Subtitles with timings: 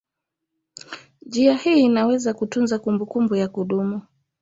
[1.25, 4.01] Njia hii inaweza kutunza kumbukumbu ya kudumu.